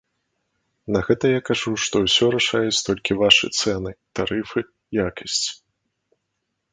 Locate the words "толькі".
2.87-3.17